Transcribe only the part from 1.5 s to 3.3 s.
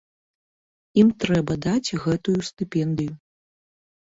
даць гэтую стыпендыю.